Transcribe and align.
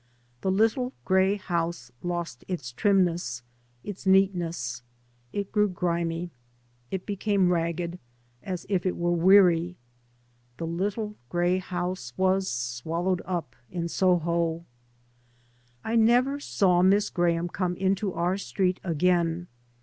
The 0.41 0.49
little 0.49 0.93
grey 1.05 1.35
house 1.35 1.91
lost 2.01 2.43
its 2.47 2.71
trimness, 2.73 3.43
its 3.83 4.07
neatness. 4.07 4.81
It 5.31 5.51
grew 5.51 5.69
grimy. 5.69 6.31
It 6.89 7.05
became 7.05 7.49
ra^ed 7.49 7.99
as 8.41 8.65
if 8.67 8.87
it 8.87 8.97
were 8.97 9.11
weary. 9.11 9.77
The 10.57 10.65
little 10.65 11.17
grey 11.29 11.59
house 11.59 12.13
was 12.17 12.49
swallowed 12.49 13.21
up 13.25 13.55
in 13.69 13.87
Soho. 13.87 14.65
I 15.83 15.95
never 15.97 16.39
saw 16.39 16.81
Miss 16.81 17.11
Graham 17.11 17.47
come 17.47 17.75
into 17.75 18.11
our 18.15 18.39
street 18.39 18.79
again. 18.83 19.45